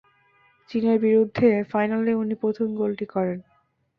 চিনের 0.69 0.97
বিরুদ্ধে 0.99 1.49
ফাইনালে 1.71 2.11
উনি 2.15 2.35
প্রথম 2.35 2.67
গোলটি 2.75 3.05
করেন। 3.05 3.39